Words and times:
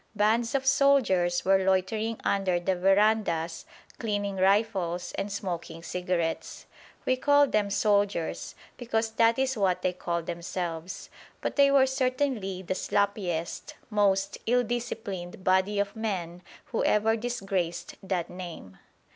Bands 0.15 0.55
of 0.55 0.65
soldiers 0.65 1.45
were 1.45 1.63
loitering 1.63 2.19
under 2.23 2.59
the 2.59 2.75
verandahs 2.75 3.65
cleaning 3.99 4.37
rifles 4.37 5.11
and 5.11 5.31
smoking 5.31 5.83
cigarettes. 5.83 6.65
We 7.05 7.17
call 7.17 7.45
them 7.45 7.69
soldiers, 7.69 8.55
because 8.77 9.11
that 9.11 9.37
is 9.37 9.55
what 9.55 9.83
they 9.83 9.93
call 9.93 10.23
themselves; 10.23 11.11
but 11.39 11.55
they 11.55 11.69
were 11.69 11.85
certainly 11.85 12.63
the 12.63 12.73
sloppiest, 12.73 13.75
most 13.91 14.39
ill 14.47 14.63
disciplined 14.63 15.43
body 15.43 15.77
of 15.77 15.95
men 15.95 16.41
who 16.71 16.83
ever 16.83 17.15
disgraced 17.15 17.93
that 18.01 18.27
name. 18.27 18.79